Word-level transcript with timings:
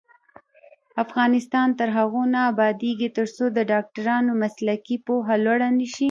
افغانستان 1.03 1.67
تر 1.79 1.89
هغو 1.97 2.21
نه 2.33 2.41
ابادیږي، 2.51 3.09
ترڅو 3.17 3.45
د 3.53 3.59
ډاکټرانو 3.71 4.31
مسلکي 4.43 4.97
پوهه 5.05 5.35
لوړه 5.45 5.69
نشي. 5.77 5.99